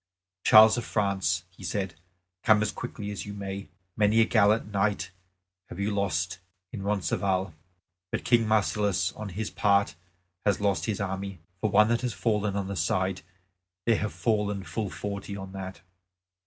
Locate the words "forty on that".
14.89-15.81